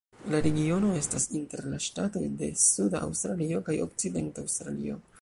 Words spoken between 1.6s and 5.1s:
la ŝtatoj de Suda Aŭstralio kaj Okcidenta Aŭstralio.